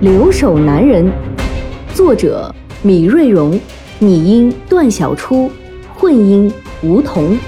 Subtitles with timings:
[0.00, 1.04] 留守男人》，
[1.94, 3.60] 作者米瑞荣，
[3.98, 5.52] 拟音段小初，
[5.94, 6.50] 混音
[6.82, 7.38] 吴桐。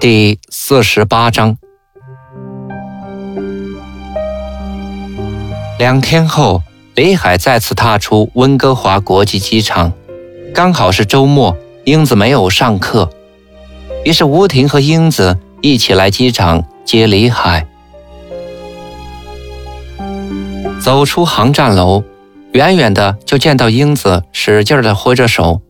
[0.00, 1.58] 第四十八章。
[5.78, 6.62] 两天后，
[6.94, 9.92] 李海再次踏出温哥华国际机场，
[10.54, 11.54] 刚好是周末。
[11.84, 13.10] 英子没有上课，
[14.04, 17.66] 于是吴婷和英子一起来机场接李海。
[20.80, 22.02] 走出航站楼，
[22.52, 25.60] 远远的就见到英子使劲的挥着手，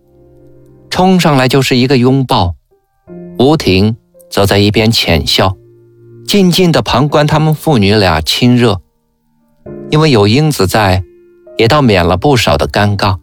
[0.91, 2.55] 冲上来就是一个拥抱。
[3.39, 3.97] 吴婷
[4.31, 5.56] 则在一边浅笑，
[6.27, 8.81] 静静的旁观他们父女俩亲热。
[9.91, 11.03] 因为有英子在，
[11.56, 13.17] 也倒免了不少的尴尬。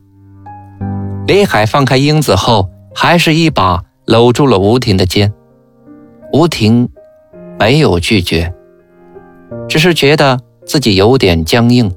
[1.28, 2.70] 李海放开英子后。
[2.98, 5.34] 还是一把搂住了吴婷的肩，
[6.32, 6.88] 吴婷
[7.60, 8.54] 没有拒绝，
[9.68, 11.96] 只是觉得自己有点僵硬。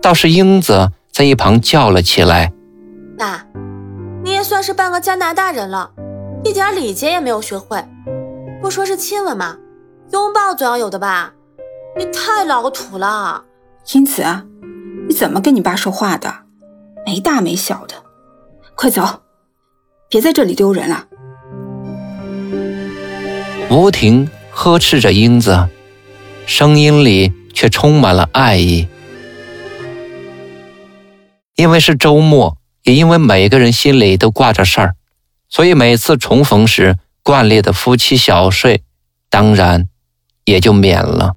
[0.00, 2.52] 倒是英子在一旁叫了起来
[3.18, 3.46] ：“爸，
[4.22, 5.90] 你也算是半个加拿大人了，
[6.44, 7.84] 一点礼节也没有学会。
[8.60, 9.56] 不说是亲吻嘛，
[10.12, 11.32] 拥抱总要有的吧？
[11.96, 13.44] 你太老土了。”
[13.94, 14.22] 英子，
[15.08, 16.32] 你怎么跟你爸说话的？
[17.06, 17.94] 没大没小的，
[18.74, 19.22] 快走！
[20.10, 21.06] 别在这里丢人了！
[23.70, 25.68] 吴婷呵斥着英子，
[26.46, 28.86] 声音里却充满了爱意。
[31.56, 34.94] 因为是周末，也因为每个人心里都挂着事儿，
[35.48, 38.84] 所以每次重逢时，惯例的夫妻小睡，
[39.28, 39.88] 当然
[40.44, 41.34] 也就免了。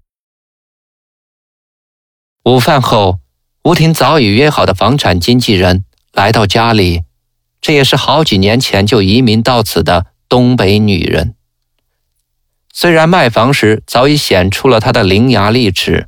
[2.44, 3.18] 午饭后，
[3.64, 7.02] 吴婷早已约好的房产经纪人来到家里。
[7.60, 11.34] 这也是好几年前就移民到此的东北女人。
[12.72, 16.08] 虽然卖房时早已显出了她的伶牙俐齿，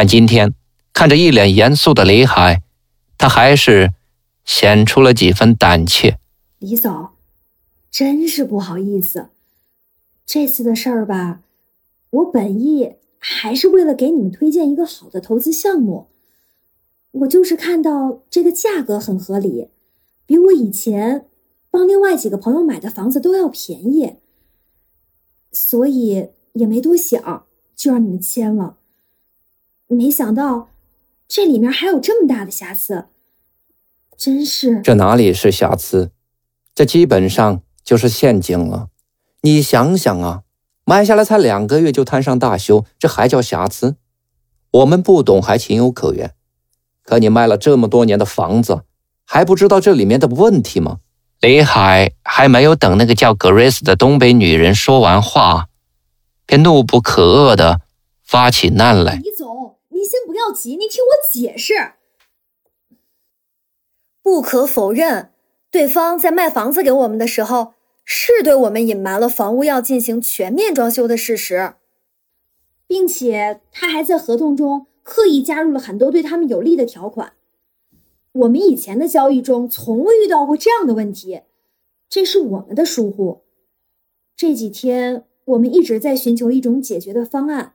[0.00, 0.54] 但今天
[0.92, 2.62] 看着一脸严肃的李海，
[3.18, 3.94] 他还是
[4.44, 6.20] 显出了几分胆怯。
[6.60, 7.08] 李总，
[7.90, 9.30] 真是不好意思，
[10.24, 11.40] 这次的事儿吧，
[12.10, 16.06] 我本意还是为了给你们推荐一个好的投资项目，
[17.10, 19.66] 我就是看到这个价格很合理。
[20.24, 21.26] 比我以前
[21.72, 24.14] 帮另外几个朋友买的房子都要便宜，
[25.50, 28.76] 所以也没多想就让你们签了。
[29.88, 30.68] 没想到
[31.26, 33.06] 这里面还有这么大的瑕疵，
[34.16, 34.80] 真是……
[34.82, 36.10] 这哪里是瑕疵？
[36.74, 38.88] 这基本上就是陷阱了。
[39.40, 40.42] 你想想啊，
[40.84, 43.96] 买下来才两个月就摊上大修，这还叫瑕疵？
[44.70, 46.34] 我们不懂还情有可原，
[47.02, 48.82] 可你卖了这么多年的房子。
[49.24, 50.98] 还不知道这里面的问题吗？
[51.40, 55.68] 李海还没有等那个叫格瑞斯的东北女人说完话，
[56.44, 57.80] 便怒不可遏的
[58.24, 59.16] 发起难来。
[59.16, 61.94] 李总，您先不要急，您听我解释。
[64.22, 65.32] 不可否认，
[65.72, 71.74] 对方在卖房子给我们的时候，是对我们隐瞒了房屋要进行全面装修的事实，
[72.86, 77.32] 并且他还在合同中刻意加入了很多对他们有利的条款。
[78.30, 81.40] 我们以前的交易中从未遇到过这样的问题，
[82.08, 83.42] 这是我们的疏忽。
[84.36, 87.74] 这几天我们一直在寻求一种解决的方案。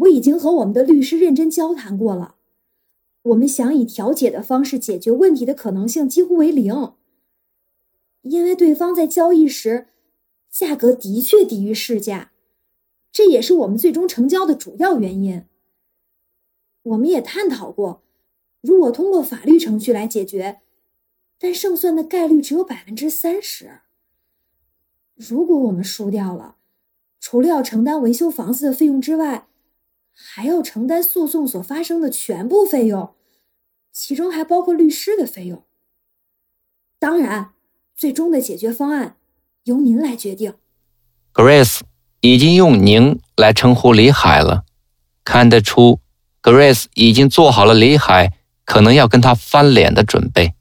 [0.00, 2.36] 我已经和我们的律师认真交谈过了，
[3.22, 6.94] 我们想以调解的方式解决问题的可能性几乎为零，
[8.22, 9.88] 因为对方在交易时
[10.50, 12.32] 价格的确低于市价，
[13.12, 15.44] 这也是我们最终成交的主要原因。
[16.82, 18.02] 我们也探讨过。
[18.62, 20.60] 如果通过法律程序来解决，
[21.38, 23.80] 但胜算的概率只有百分之三十。
[25.14, 26.56] 如果我们输掉了，
[27.18, 29.48] 除了要承担维修房子的费用之外，
[30.12, 33.14] 还要承担诉讼所发生的全部费用，
[33.92, 35.64] 其中还包括律师的费用。
[36.98, 37.52] 当然，
[37.96, 39.16] 最终的解决方案
[39.64, 40.54] 由您来决定。
[41.32, 41.80] Grace
[42.20, 44.64] 已经用“您”来称呼李海了，
[45.24, 46.00] 看得出
[46.42, 48.36] ，Grace 已经做好了李海。
[48.62, 50.54] 可能要跟他翻脸的准备。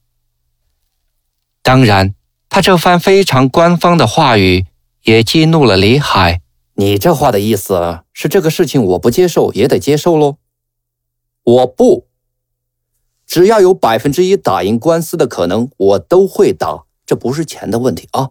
[1.62, 2.16] 当然，
[2.50, 4.66] 他这番非常官方的话语
[5.04, 6.42] 也激怒了李海。
[6.79, 10.37] 你这话的意思是这个事情我不接受也得接受喽？
[11.43, 12.07] 我不，
[13.25, 16.85] 只要有百分之一打赢官司的可能，我都会打。
[17.05, 18.29] 这不是钱的问题啊，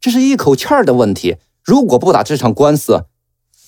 [0.00, 1.38] 这是一口气儿的问题。
[1.64, 3.06] 如果不打这场官司，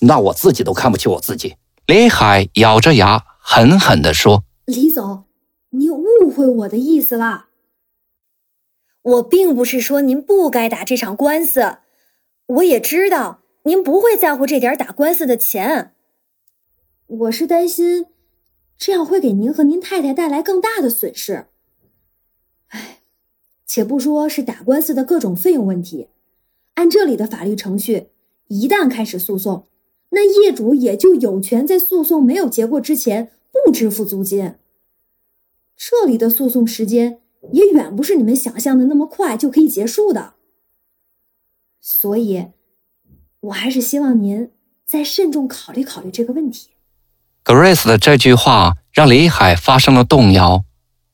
[0.02, 1.56] 那我自己都看不起我自己。
[1.86, 5.24] 李海咬着牙狠狠地说：“李总，
[5.70, 7.46] 你误会我的意思了。
[9.02, 11.78] 我并不是说您不该打这场官司，
[12.46, 15.94] 我也知道您不会在乎这点打官司的钱。
[17.06, 18.06] 我是担心，
[18.78, 21.46] 这样会给您和您太太带来更大的损失。
[22.68, 23.00] 哎。”
[23.66, 26.08] 且不说是打官司的各种费用问题，
[26.74, 28.10] 按这里的法律程序，
[28.46, 29.66] 一旦开始诉讼，
[30.10, 34.56] 那业主也就有权在诉讼没有结果之前不支付租金。
[35.76, 37.20] 这里的诉讼时间
[37.52, 40.34] 也远不是你们想象的那么快就可以结束的。
[41.80, 42.48] 所以，
[43.44, 44.50] 我还是希望您
[44.86, 46.70] 再慎重考虑考虑这个问题。
[47.44, 50.64] Grace 的这句话让李海发生了动摇，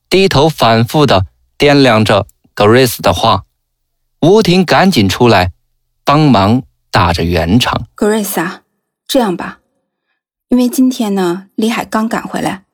[0.09, 1.27] 低头反复的
[1.59, 2.27] 掂量着。
[2.55, 3.47] Grace 的话，
[4.21, 5.53] 吴婷赶紧出来
[6.05, 7.87] 帮忙打着圆场。
[7.97, 8.63] Grace 啊，
[9.07, 9.61] 这样吧，
[10.49, 12.65] 因为今天呢，李海刚赶回来，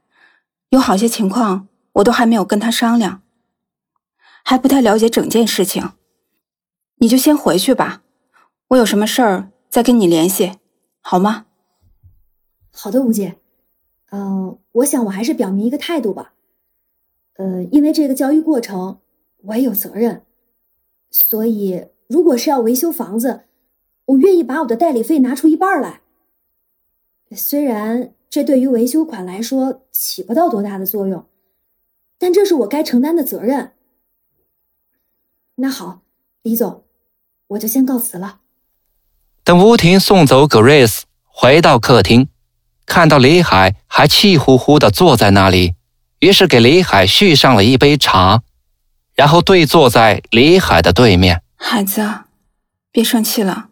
[0.71, 3.23] 有好些情况我都还没有跟他商量，
[4.45, 5.93] 还不太了解整件事情，
[6.97, 8.03] 你就先回去吧，
[8.69, 10.59] 我有什么事儿再跟你联系，
[11.01, 11.47] 好吗？
[12.71, 13.39] 好的，吴姐。
[14.11, 16.35] 嗯，我想我还是表明一个态度吧。
[17.35, 19.01] 呃，因为这个交易过程。
[19.43, 20.25] 我也有责任，
[21.09, 23.43] 所以如果是要维修房子，
[24.07, 26.01] 我愿意把我的代理费拿出一半来。
[27.31, 31.29] 虽然这对于维修款来说起不到多大的作用，
[32.19, 33.75] 但这是我该承担的责任。
[35.57, 36.01] 那好，
[36.43, 36.83] 李总，
[37.49, 38.41] 我就先告辞了。
[39.47, 42.29] 等吴婷送走 Grace 回到客厅，
[42.85, 45.77] 看到李海还气呼呼的坐在那里，
[46.19, 48.43] 于是给李海续上了一杯茶。
[49.15, 52.25] 然后对坐在李海的对面，孩子，
[52.91, 53.69] 别生气了。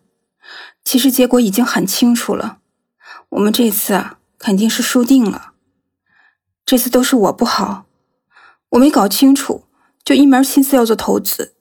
[0.84, 2.58] 其实结果已经很清楚了，
[3.30, 5.54] 我们这次啊肯定是输定了。
[6.64, 7.86] 这次都是我不好，
[8.68, 9.64] 我没搞清楚，
[10.04, 11.56] 就一门心思要做投资，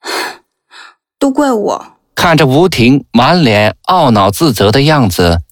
[1.20, 1.90] 都怪我。
[2.14, 5.42] 看着吴婷满脸懊恼自责的样子，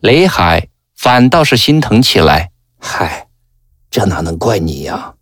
[0.00, 2.52] 李海反倒是心疼起来。
[2.78, 3.28] 嗨，
[3.90, 5.14] 这哪能怪你呀？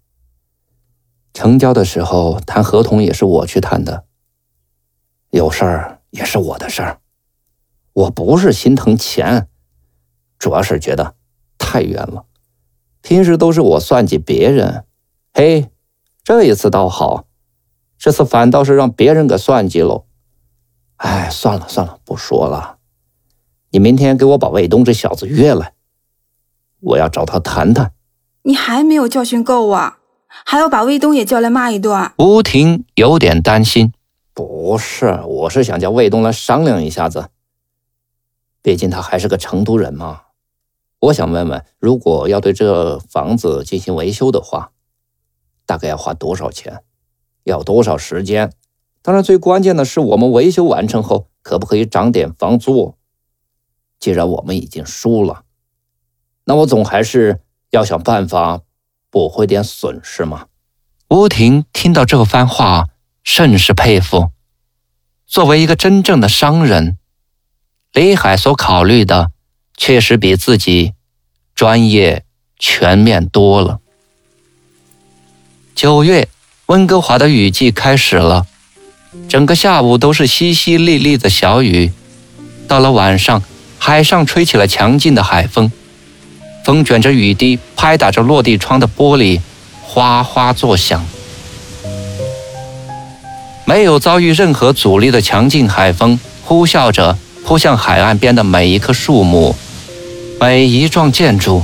[1.33, 4.05] 成交的时候谈合同也是我去谈的，
[5.31, 7.01] 有事儿也是我的事儿，
[7.93, 9.49] 我不是心疼钱，
[10.39, 11.17] 主要是觉得
[11.59, 12.27] 太冤了。
[13.03, 14.85] 平时都是我算计别人，
[15.33, 15.71] 嘿，
[16.23, 17.25] 这一次倒好，
[17.99, 20.07] 这次反倒是让别人给算计喽。
[21.05, 22.79] 哎，算了算了，不说了。
[23.73, 25.75] 你明天给我把卫东这小子约来，
[26.81, 27.93] 我要找他谈谈。
[28.45, 29.99] 你还没有教训够啊？
[30.27, 32.11] 还要把卫东也叫来骂一顿。
[32.17, 33.93] 吴婷有点担心，
[34.33, 37.29] 不是，我是想叫卫东来商量一下子。
[38.63, 40.23] 毕竟他还是个成都人嘛。
[41.01, 44.71] 我想问问，如果要对这房子进行维修的话，
[45.67, 46.83] 大概要花多少钱？
[47.43, 48.51] 要多少时间？
[49.05, 52.97] 当然，最关键的是我们维修完成后可不可以涨点房租？
[54.01, 55.43] 既然我们已经输了，
[56.45, 58.63] 那我总还是要想办法。
[59.11, 60.47] 补回点损失嘛？
[61.09, 62.89] 吴婷听到这番话，
[63.23, 64.33] 甚是佩服。
[65.25, 66.99] 作为一个真正的商人，
[67.93, 69.31] 李海所考虑的
[69.77, 70.95] 确实比自己
[71.55, 72.25] 专业
[72.59, 73.79] 全面多了。
[75.77, 76.29] 九月，
[76.67, 78.49] 温哥华的雨季开始了，
[79.29, 81.93] 整个下午都是淅淅沥沥的小雨。
[82.67, 83.43] 到了晚上，
[83.79, 85.71] 海上吹起了强劲的海风。
[86.65, 89.41] 风卷着雨滴，拍打着落地窗的玻璃，
[89.83, 91.05] 哗哗作响。
[93.67, 99.55] 没有遭遇任何阻力的强劲海风，呼啸着扑向海岸边的每一棵树木，
[100.41, 101.63] 每一幢建筑，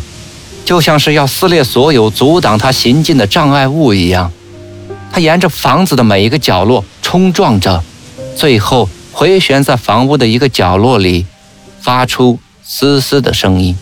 [0.65, 4.31] 就像是要撕裂所有阻挡它行进的障碍物一样。
[5.13, 7.83] 它沿着房子的每一个角落冲撞着，
[8.37, 11.27] 最后回旋在房屋的一个角落里，
[11.81, 13.77] 发出嘶嘶的声音。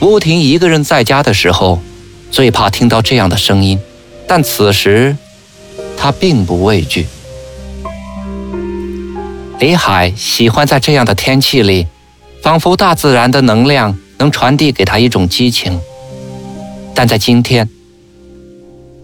[0.00, 1.80] 吴婷一个人在家的时候，
[2.30, 3.78] 最怕听到这样的声音，
[4.26, 5.16] 但此时，
[5.96, 7.06] 她并不畏惧。
[9.58, 11.86] 李海喜欢在这样的天气里，
[12.42, 15.80] 仿佛大自然的能量能传递给他一种激情。
[16.94, 17.68] 但在今天，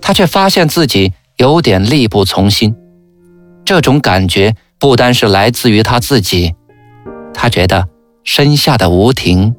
[0.00, 2.74] 他却发现自己有点力不从心，
[3.64, 6.54] 这种感觉不单是来自于他自己，
[7.32, 7.88] 他觉得
[8.24, 9.54] 身下的吴婷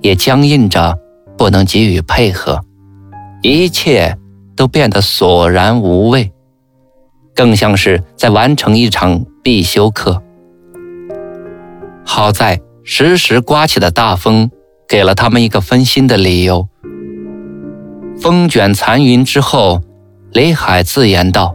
[0.00, 0.98] 也僵硬着，
[1.36, 2.60] 不能给予配合，
[3.42, 4.16] 一切
[4.56, 6.32] 都变得索然无味，
[7.34, 10.22] 更像是在完成一场必修课。
[12.02, 14.50] 好在时时刮起的大风
[14.88, 16.66] 给了他们一个分心的理由。
[18.18, 19.82] 风卷残云之后，
[20.32, 21.54] 李海自言道：“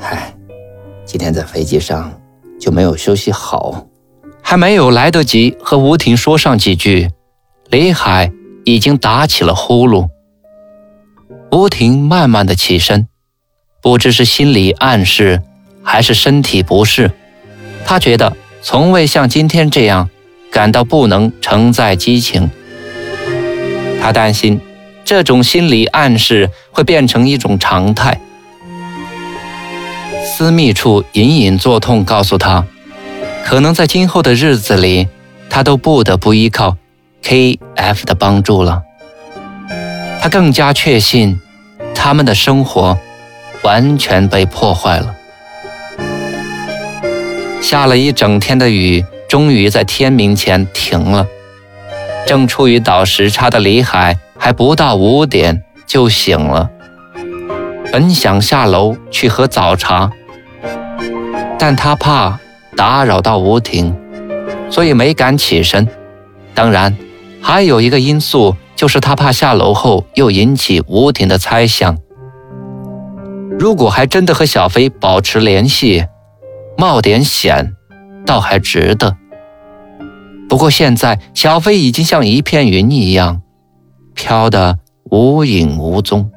[0.00, 0.34] 唉，
[1.04, 2.12] 今天在飞机上
[2.58, 3.86] 就没有休息好。”
[4.40, 7.10] 还没有来得及和吴婷说上几句，
[7.70, 8.30] 李海
[8.64, 10.08] 已经打起了呼噜。
[11.50, 13.08] 吴婷慢慢的起身，
[13.80, 15.42] 不知是心理暗示，
[15.82, 17.10] 还是身体不适，
[17.84, 18.36] 他觉得。
[18.66, 20.08] 从未像今天这样
[20.50, 22.50] 感到不能承载激情。
[24.00, 24.58] 他担心
[25.04, 28.18] 这种心理暗示会变成一种常态。
[30.24, 32.64] 私密处隐隐作痛，告诉他，
[33.44, 35.06] 可能在今后的日子里，
[35.50, 36.76] 他都不得不依靠
[37.22, 38.82] K.F 的帮助了。
[40.20, 41.38] 他更加确信，
[41.94, 42.98] 他们的生活
[43.62, 45.14] 完全被破坏了。
[47.60, 51.26] 下了一整天的雨，终于在天明前停了。
[52.26, 56.68] 正处于倒时差的李海还不到五点就醒了，
[57.90, 60.10] 本想下楼去喝早茶，
[61.58, 62.38] 但他怕
[62.76, 63.96] 打扰到吴婷，
[64.68, 65.88] 所以没敢起身。
[66.52, 66.94] 当然，
[67.40, 71.96] 还有一个因素就是他怕下楼后又引起吴婷的猜想。
[73.58, 76.04] 如果还真的和小飞保持联系。
[76.76, 77.74] 冒点险，
[78.26, 79.16] 倒还值得。
[80.50, 83.40] 不过现在小飞已经像一片云一样，
[84.14, 84.78] 飘得
[85.10, 86.30] 无影无踪，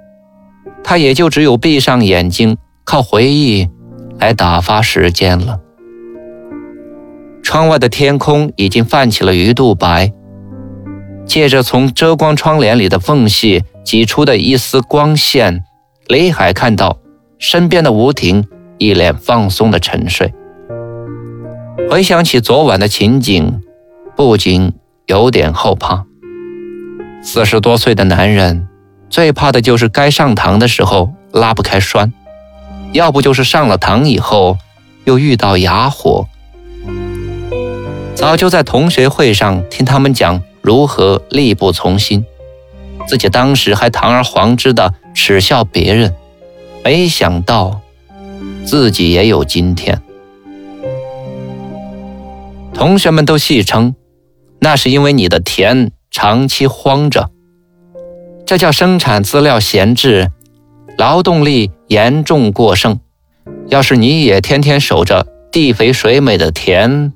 [0.83, 3.69] 他也就只有闭上眼睛，靠回忆
[4.19, 5.59] 来打发时间了。
[7.41, 10.11] 窗外的天空已经泛起了鱼肚白，
[11.25, 15.63] 借着从遮光窗帘里的缝隙挤出的一丝光线，
[16.07, 16.97] 雷海看到
[17.39, 18.45] 身边的吴婷。
[18.79, 20.31] 一脸放松的沉睡。
[21.89, 23.59] 回想起昨晚的情景，
[24.15, 24.71] 不禁
[25.07, 26.05] 有点后怕。
[27.21, 28.67] 四十多岁的男人，
[29.09, 32.13] 最怕的就是该上膛的时候拉不开栓，
[32.93, 34.57] 要不就是上了膛以后
[35.05, 36.25] 又遇到哑火。
[38.15, 42.25] 早就在同学会上听他们讲如何力不从心，
[43.05, 46.15] 自己当时还堂而皇之的耻笑别人，
[46.83, 47.81] 没想到。
[48.63, 50.01] 自己也有今天，
[52.73, 53.95] 同学们都戏称，
[54.59, 57.29] 那是因为你的甜长期荒着，
[58.45, 60.31] 这叫生产资料闲置，
[60.97, 62.99] 劳动力严重过剩。
[63.67, 67.13] 要是你也天天守着地肥水美的田，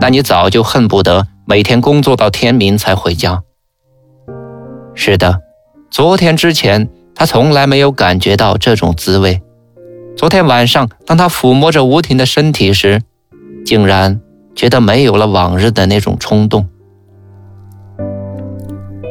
[0.00, 3.42] 那你早就恨不得每天工作到天明才回家。
[4.94, 5.40] 是的，
[5.90, 9.40] 昨天之前他从来没有感觉到这种滋味。
[10.16, 13.00] 昨天晚上，当他抚摸着吴婷的身体时，
[13.64, 14.20] 竟然
[14.56, 16.68] 觉得没有了往日的那种冲动。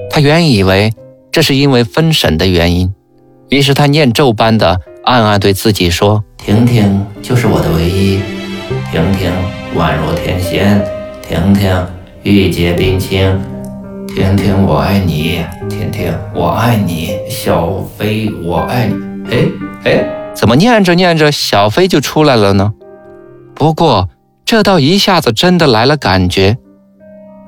[0.09, 0.91] 他原以为
[1.31, 2.93] 这是因为分神的原因，
[3.49, 8.19] 于是他念咒般的暗暗对自己说：“婷婷就是我的唯一，
[8.91, 9.31] 婷婷
[9.75, 10.83] 宛若天仙，
[11.27, 11.85] 婷婷
[12.23, 13.39] 玉洁冰清，
[14.15, 18.95] 婷婷我爱你，婷婷我爱你，小飞我爱你。”
[19.29, 19.37] 哎
[19.83, 20.13] 哎。
[20.33, 22.73] 怎么念着念着，小飞就出来了呢？
[23.55, 24.07] 不过
[24.45, 26.57] 这倒一下子真的来了感觉。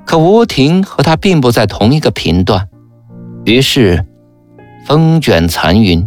[0.09, 2.67] 可吴婷和他并不在同一个频段，
[3.45, 4.07] 于是
[4.87, 6.03] 风卷残云。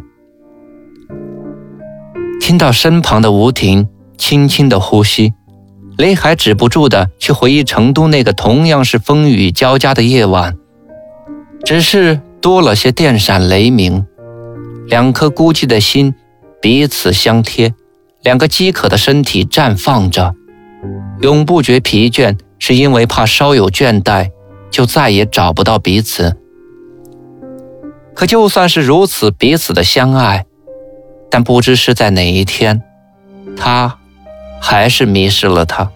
[2.40, 3.86] 听到身旁的吴婷
[4.18, 5.32] 轻轻的呼吸，
[5.96, 10.56] 雷海止不住的去回忆成都那个同样是风雨交加的夜晚，
[11.64, 14.04] 只是多了些电闪雷鸣，
[14.88, 16.12] 两颗孤寂的心。
[16.60, 17.72] 彼此相贴，
[18.24, 20.34] 两个饥渴的身体绽放着，
[21.20, 24.30] 永不觉疲倦，是因为怕稍有倦怠，
[24.70, 26.36] 就再也找不到彼此。
[28.14, 30.46] 可就算是如此彼此的相爱，
[31.28, 32.80] 但不知是在哪一天，
[33.56, 33.98] 他
[34.60, 35.90] 还是迷失了他。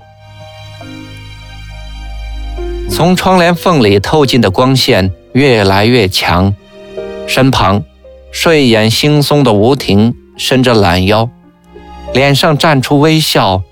[2.90, 6.52] 从窗帘缝里透进的光线越来越强，
[7.28, 7.84] 身旁
[8.32, 10.12] 睡眼惺忪的吴婷。
[10.36, 11.30] 伸着懒腰，
[12.12, 13.62] 脸上绽出微笑。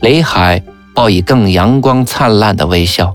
[0.00, 0.62] 雷海
[0.94, 3.14] 报以更阳光灿烂的微笑。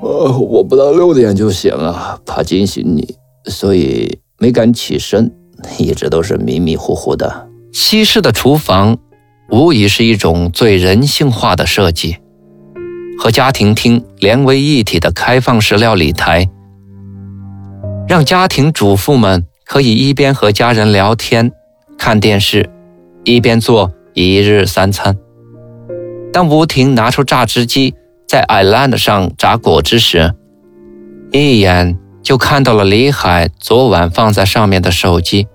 [0.00, 3.16] 呃，我不到六点就醒了，怕惊醒你，
[3.46, 5.32] 所以没敢起身，
[5.78, 7.48] 一直都是迷迷糊糊的。
[7.72, 8.96] 西式的厨房
[9.50, 12.18] 无疑是一种最人性化的设计，
[13.18, 16.48] 和家庭厅连为一体的开放式料理台，
[18.06, 21.50] 让家庭主妇们可以一边和家人聊天、
[21.98, 22.70] 看电视，
[23.24, 25.16] 一边做一日三餐。
[26.36, 27.94] 当吴婷拿出榨汁机
[28.28, 30.34] 在 Island 上榨果汁时，
[31.32, 35.48] 一眼就看到了李海昨晚放在上面的手机。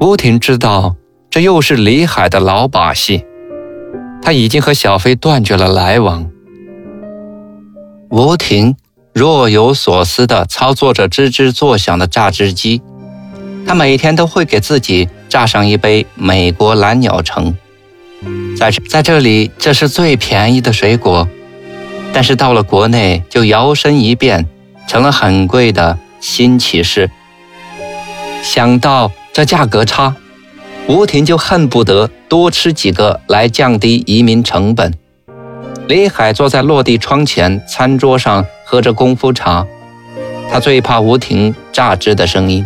[0.00, 0.96] 吴婷知道。
[1.28, 3.26] 这又是李海的老把戏，
[4.22, 6.30] 他已经和小飞断绝了来往。
[8.08, 8.74] 吴婷
[9.12, 12.80] 若有所思地操作着吱吱作响的榨汁机，
[13.66, 17.54] 他每天都会给自己榨上一杯美国蓝鸟橙。
[18.56, 21.28] 在在这里，这是最便宜的水果，
[22.12, 24.46] 但是到了国内就摇身一变
[24.86, 27.10] 成了很贵的新奇士。
[28.42, 30.14] 想到这价格差。
[30.88, 34.94] 吴婷就恨不得多吃几个来降低移民成本。
[35.88, 39.66] 李海坐在落地窗前餐桌上喝着功夫茶，
[40.48, 42.64] 他最怕吴婷榨汁的声音。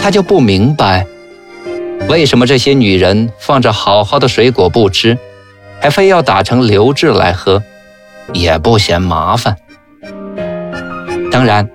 [0.00, 1.04] 他就不明白，
[2.08, 5.16] 为什么这些女人放着好好的水果不吃，
[5.80, 7.62] 还非要打成流质来喝，
[8.34, 9.56] 也不嫌麻烦。
[11.30, 11.68] 当然，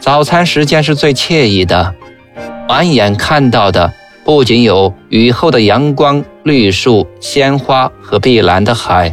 [0.00, 1.94] 早餐时间是最惬意的，
[2.68, 3.92] 满眼看到的。
[4.24, 9.12] 不仅有雨后的阳光、绿树、鲜花和碧蓝的海，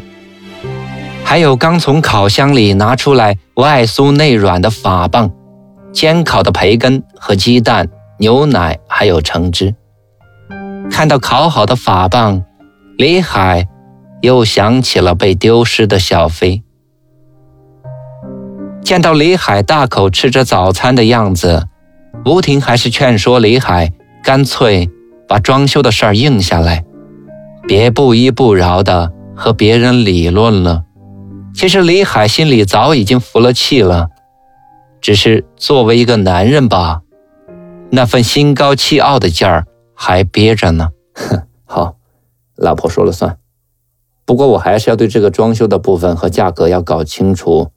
[1.24, 5.32] 还有刚从烤箱里拿出来、外酥内软的法棒、
[5.92, 9.74] 煎烤的培根和鸡蛋、牛奶，还有橙汁。
[10.90, 12.44] 看到烤好的法棒，
[12.98, 13.68] 李海
[14.22, 16.64] 又想起了被丢失的小飞。
[18.84, 21.68] 见到李海大口吃着早餐的样子，
[22.26, 23.92] 吴婷还是劝说李海
[24.24, 24.90] 干脆。
[25.30, 26.84] 把装修的事儿应下来，
[27.68, 30.86] 别不依不饶的和别人理论了。
[31.54, 34.08] 其实李海心里早已经服了气了，
[35.00, 37.02] 只是作为一个男人吧，
[37.92, 39.68] 那份心高气傲的劲儿
[40.02, 40.92] 还憋着呢。
[41.14, 41.98] 哼，好，
[42.56, 43.38] 老婆说了算。
[44.24, 47.74] 不过我还是要对这个装修的部分和价格要搞清楚，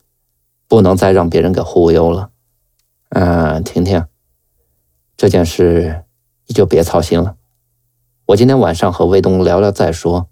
[0.69, 2.31] 不能再让别人给忽悠了。
[3.09, 4.05] 嗯，婷婷，
[5.17, 6.05] 这件事
[6.47, 7.35] 你就别操心了。
[8.27, 10.29] 我今天晚上和卫东聊聊再说。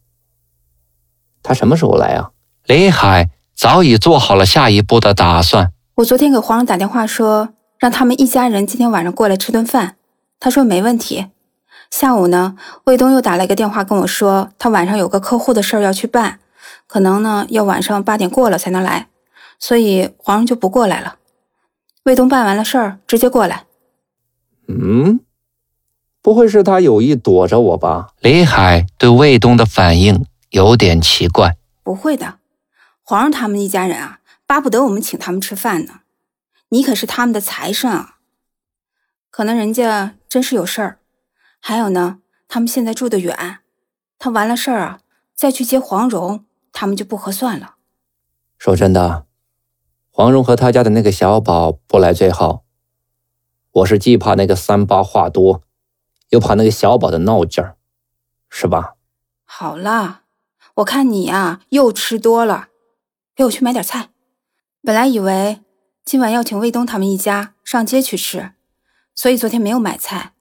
[1.42, 2.30] 他什么时候来啊？
[2.66, 5.72] 林海早已做好了下一步的打算。
[5.96, 7.48] 我昨天给皇上打电话说，
[7.80, 9.96] 让他们一家人今天晚上过来吃顿饭。
[10.38, 11.26] 他说没问题。
[11.90, 16.40] 下午呢，卫东又打了一个电话跟我说，他晚上有个客户的事儿要去办，
[16.86, 19.08] 可能呢要晚上八点过了才能来，
[19.58, 21.16] 所以皇上就不过来了。
[22.04, 23.64] 卫东办完了事儿直接过来。
[24.68, 25.20] 嗯。
[26.22, 28.08] 不会是他有意躲着我吧？
[28.20, 31.56] 李海对卫东的反应有点奇怪。
[31.82, 32.36] 不会的，
[33.02, 36.00] 皇上他们一家人啊，巴不得我们请他们吃饭呢。
[36.68, 38.16] 你可是他们的财神啊。
[39.30, 40.98] 可能人家真是有事儿。
[41.60, 43.60] 还有呢，他们现在住得远，
[44.18, 45.00] 他完了事儿啊，
[45.34, 47.76] 再去接黄蓉，他们就不合算了。
[48.58, 49.26] 说真的，
[50.10, 52.64] 黄蓉和他家的那个小宝不来最好。
[53.72, 55.62] 我是既怕那个三八话多。
[56.30, 57.76] 又怕那个小宝的闹劲儿，
[58.48, 58.94] 是吧？
[59.44, 60.20] 好了，
[60.74, 62.68] 我看你呀又吃多了，
[63.34, 64.10] 陪我去买点菜。
[64.80, 65.58] 本来以为
[66.04, 68.52] 今晚要请卫东他们一家上街去吃，
[69.12, 70.34] 所以昨天没有买菜。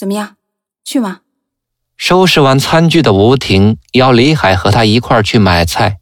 [0.00, 0.36] 怎么样，
[0.82, 1.20] 去吗？
[1.98, 5.98] 收拾完餐具的吴婷邀李海和他一块儿去买菜。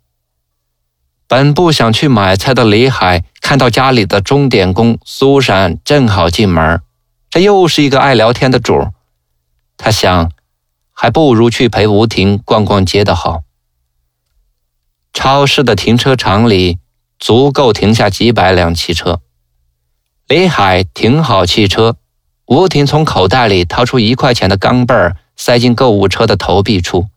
[1.26, 6.80] 本不想去买菜的李海看到家里的钟点工苏珊正好进门，
[7.28, 8.92] 这又是一个爱聊天的主儿。
[9.76, 10.30] 他想，
[10.92, 13.42] 还不如去陪吴婷逛逛街的好。
[15.12, 16.78] 超市的停车场里
[17.18, 19.20] 足够停下几百辆汽车。
[20.28, 21.96] 李海停好汽车，
[22.48, 27.08] 吴婷从口袋里掏出一块钱的钢镚儿，塞进购物车的投币处。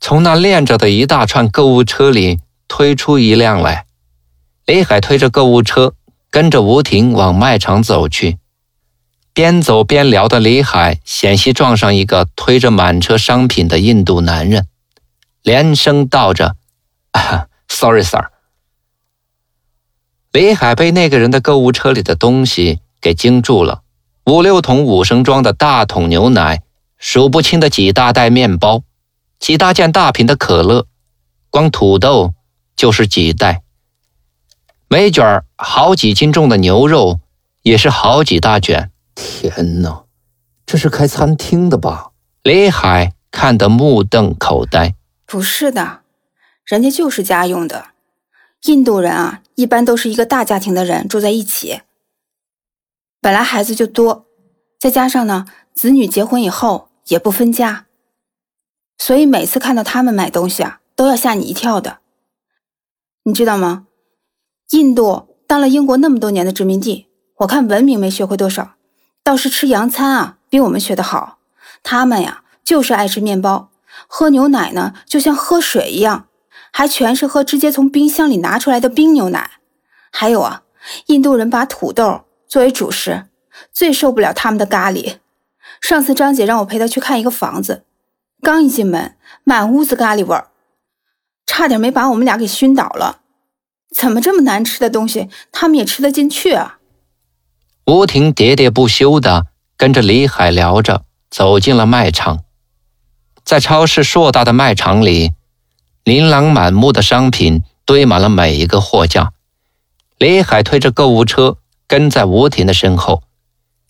[0.00, 3.86] 从那链着的一大串购物车里推出一辆来，
[4.66, 5.94] 李海推着购物车，
[6.30, 8.38] 跟着吴婷往卖场走去。
[9.32, 14.66] 边走边聊的李海险些撞上一个推着满车商品的印度男人，
[15.42, 16.56] 连声道着
[17.12, 18.30] 啊：“Sorry, sir。
[20.32, 23.82] ”李海被那个人的购物车里的东西给惊住了：
[24.28, 26.60] 五六桶五升装的大桶牛奶，
[26.98, 28.82] 数不清的几大袋面包，
[29.38, 30.84] 几大件大瓶的可乐，
[31.48, 32.34] 光土豆
[32.76, 33.62] 就是几袋，
[34.86, 37.20] 每卷好几斤重的牛肉
[37.62, 38.90] 也是好几大卷。
[39.14, 40.04] 天哪，
[40.66, 42.10] 这是开餐厅的吧？
[42.42, 44.94] 李海看得目瞪口呆。
[45.24, 46.00] 不是的，
[46.66, 47.86] 人家就是家用的。
[48.64, 51.80] 印度人啊，一般都是一个大家庭的人住在一起，
[53.28, 54.24] 本来孩子就多，
[54.80, 57.84] 再加上呢，子女结婚以后也不分家，
[58.96, 61.98] 所以每次看到他们买东西啊，都要吓你一跳的。
[63.24, 63.86] 你知道吗？
[64.70, 67.08] 印度当了英国那么多年的殖民地，
[67.40, 68.76] 我看文明没学会多少，
[69.22, 71.36] 倒是吃洋餐啊，比我们学得好。
[71.82, 73.70] 他们呀，就是爱吃面包，
[74.06, 76.28] 喝牛奶呢，就像喝水一样，
[76.72, 79.50] 还全是喝直接从冰箱里拿出来的冰牛奶。
[80.10, 80.62] 还有啊，
[81.08, 83.26] 印度人把土豆作为主食，
[83.70, 85.18] 最受不了他们的咖喱。
[85.80, 87.84] 上次张姐让我陪她去看一个房子，
[88.40, 90.48] 刚一进门，满屋子咖喱味儿，
[91.46, 93.20] 差点没把我们俩给熏倒了。
[93.94, 96.78] 怎么这么难吃的东西，他们也吃得进去啊？
[97.86, 102.44] 吴婷喋喋不休地跟着李海聊着，走进了卖场。
[103.44, 105.32] 在超市硕大的卖场里，
[106.04, 109.32] 琳琅满目的商品堆满了每一个货架。
[110.18, 111.56] 李海推着购物车
[111.88, 113.22] 跟在吴婷的身后，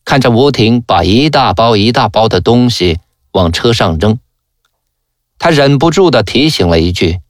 [0.04, 3.00] 看着吴婷把一大包一大包的东西
[3.32, 4.18] 往车上扔，
[5.38, 7.20] 他忍不住地提醒了一句：“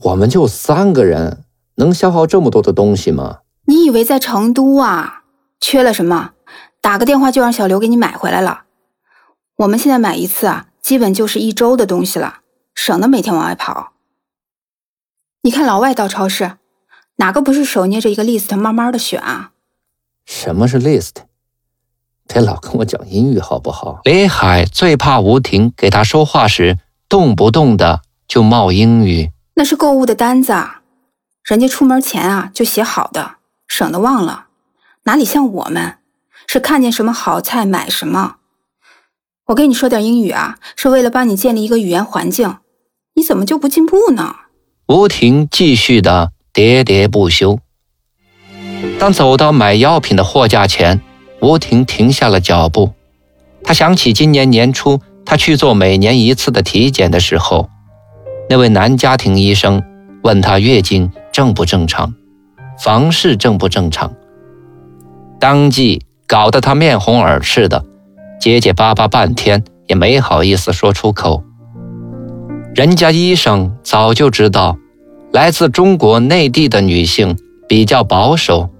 [0.00, 1.44] 我们就三个人。”
[1.78, 3.38] 能消耗这么多的东西吗？
[3.66, 5.22] 你以为在成都啊，
[5.60, 6.32] 缺了什么，
[6.80, 8.62] 打个电话就让小刘给你买回来了。
[9.58, 12.40] 我们现在买一次啊，基本就是一周的东西了，
[12.74, 13.92] 省得每天往外跑。
[15.42, 16.56] 你看老外到超市，
[17.18, 19.52] 哪个不是手捏着一个 list 慢慢的选啊？
[20.28, 21.12] 什么是 list？
[22.26, 24.02] 别老跟我讲英语好不好？
[24.04, 29.32] 李海最怕吴婷给他说话时动不动的就冒英语。
[29.54, 30.52] 那是购物的单子。
[31.44, 33.36] 人家出门前啊就写好的，
[33.66, 34.48] 省得忘了。
[35.04, 35.96] 哪里像我们，
[36.46, 38.36] 是看见什么好菜买什么。
[39.46, 42.58] 我跟你说点英语啊，是为了帮你建立一个语言环境。
[43.14, 44.36] 你怎么就不进步呢？
[44.88, 47.58] 吴婷继续的喋喋不休。
[48.98, 51.00] 当走到买药品的货架前，
[51.40, 52.92] 吴婷停下了脚步。
[53.62, 57.68] 她想起今年年初她去做每年一次的体检的时候，
[58.48, 59.82] 那位男家庭医生
[60.22, 61.10] 问她月经。
[61.30, 62.14] 正不正常？
[62.82, 64.12] 房事正不正常？
[65.38, 67.84] 当即搞得他面红耳赤的，
[68.40, 71.44] 结结巴巴半天也没好意思说出口。
[72.74, 74.76] 人家医生早就知道，
[75.30, 77.38] 来自中国内地的女性
[77.68, 78.70] 比较保守，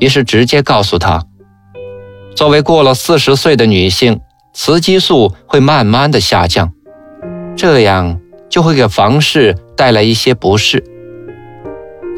[0.00, 1.24] 于是直接告诉他：
[2.34, 4.20] 作为过了四十岁的女性，
[4.52, 6.72] 雌激素会慢慢的下降，
[7.56, 10.84] 这样就会给房事带来一些不适。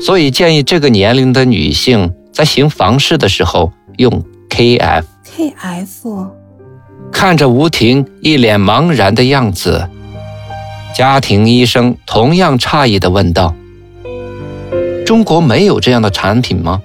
[0.00, 5.04] 所以建议这个年龄的女性在行房事的时候用 KF。
[5.26, 6.30] KF。
[7.12, 9.90] 看着吴婷一脸茫然的样子，
[10.94, 13.54] 家庭医生同样诧异地问道
[15.10, 16.80] ：“中国没有这样的产品吗？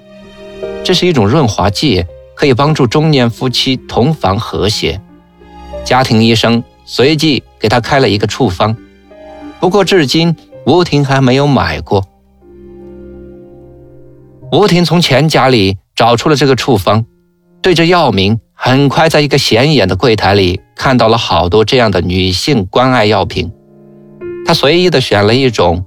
[0.82, 5.00] 这是一种润滑剂，可以帮助中年夫妻同房和谐。”
[5.86, 8.76] 家庭医生随即给他开了一个处方，
[9.60, 10.34] 不过至今
[10.66, 12.04] 吴婷还没有买过。
[14.50, 17.06] 吴婷从钱夹里找出了这个处方，
[17.62, 23.52] 对着药名，很快在一个显眼的柜台里看到了好多这样的女性关爱药品。
[24.44, 25.84] 她随意的选了一种。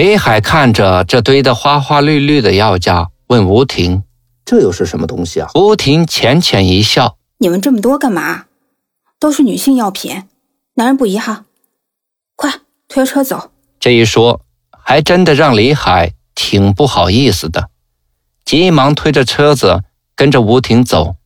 [0.00, 4.02] 李海看着这堆的花花绿绿的药架，问吴婷
[4.46, 8.46] ：“这又是什么东西啊？”吴婷浅浅一笑：“你们这么多干嘛？
[9.18, 10.22] 都是女性药品，
[10.76, 11.44] 男人不宜哈。
[12.34, 16.14] 快推车走。”这一说，还真的让李海。
[16.34, 17.68] 挺不好意思的，
[18.46, 19.82] 急忙推着车子
[20.16, 21.16] 跟着吴婷走。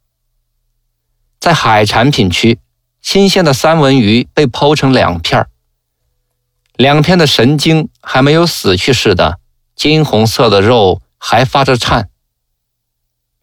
[1.38, 2.58] 在海产品区，
[3.00, 5.46] 新鲜的三文鱼被剖成两片
[6.76, 9.38] 两天的神经还没有死去似的，
[9.76, 12.10] 金红色的肉还发着颤。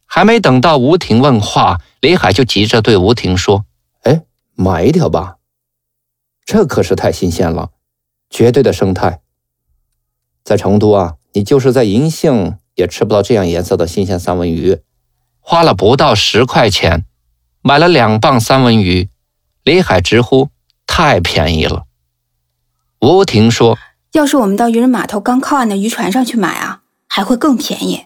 [0.06, 3.66] 还没等到吴婷问话，李海就急着对吴婷说
[4.04, 4.24] ：“哎，
[4.56, 5.38] 买一条吧，
[6.44, 7.72] 这可是太新鲜了，
[8.30, 9.22] 绝对的生态，
[10.44, 14.82] 在成都啊。”你就是在银杏也吃不到这样颜色的新鲜三文鱼，
[15.40, 17.06] 花了不到十块钱，
[17.62, 19.10] 买了两磅三文鱼，
[19.64, 20.50] 李海直呼
[20.86, 21.86] 太便宜了。
[23.02, 23.80] 吴婷说
[24.14, 28.06] ：“要是我们到渔人码头刚靠岸的渔船上去买啊，还会更便宜。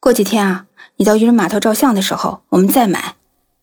[0.00, 0.64] 过几天啊，
[0.96, 3.14] 你到渔人码头照相的时候，我们再买。”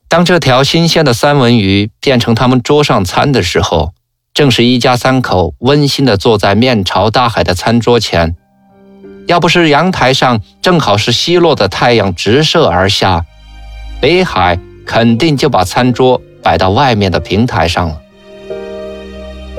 [0.07, 3.93] 当这条新鲜的三文鱼变成他们桌上餐的时候，
[4.33, 8.37] 正是一家三口温馨的坐在面朝大海的餐桌前。
[9.27, 13.25] 要不是阳台上正好是西落的太阳直射而下，
[13.99, 17.99] 北海肯定就把餐桌摆到外面的平台上了。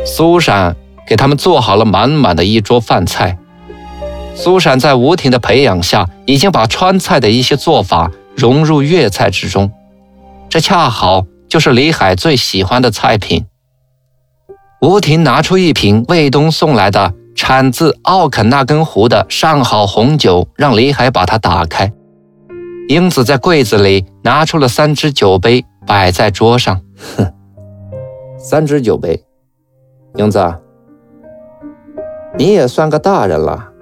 [0.06, 0.74] 苏珊
[1.06, 3.38] 给他们做好了满满的一桌饭菜。
[4.34, 9.70] 苏珊在吴婷的培养下，已经把川菜的一些做法融入粤菜之中，
[10.50, 13.46] 这恰好就是李海最喜欢的菜品。
[14.82, 21.90] 吴婷拿出一瓶卫东送来的产自奥肯纳根湖的上好红酒，让李海把它打开。
[22.88, 26.82] 英子在柜子里拿出了三只酒杯，摆在桌上。
[27.16, 27.32] 哼，
[28.38, 29.24] 三只酒杯，
[30.16, 30.54] 英子，
[32.38, 33.72] 你也算个大人了。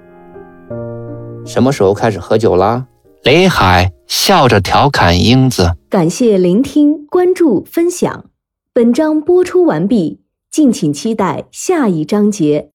[1.44, 2.86] 什么时候开始喝酒啦？
[3.24, 5.72] 雷海笑着调侃英子。
[5.88, 8.26] 感谢聆听、关注、分享，
[8.72, 12.70] 本章播出完毕，敬请期待下一章节。